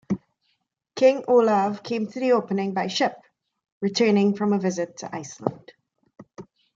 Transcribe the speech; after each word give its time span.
King 0.95 1.23
Olav 1.27 1.83
came 1.83 2.07
to 2.07 2.19
the 2.19 2.31
opening 2.31 2.73
by 2.73 2.87
ship, 2.87 3.13
returning 3.81 4.35
from 4.35 4.51
a 4.51 4.57
visit 4.57 4.97
to 4.97 5.15
Iceland. 5.15 5.73